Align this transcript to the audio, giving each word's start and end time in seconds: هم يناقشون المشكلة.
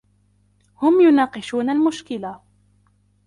هم 0.75 1.01
يناقشون 1.01 1.69
المشكلة. 1.69 2.39